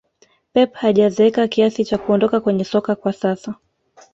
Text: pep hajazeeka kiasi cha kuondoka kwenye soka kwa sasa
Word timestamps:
pep 0.53 0.73
hajazeeka 0.73 1.47
kiasi 1.47 1.85
cha 1.85 1.97
kuondoka 1.97 2.39
kwenye 2.39 2.63
soka 2.63 2.95
kwa 2.95 3.13
sasa 3.13 3.55